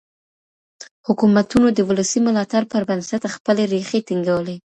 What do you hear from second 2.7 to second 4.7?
پر بنسټ خپلي ريښې ټينګولې.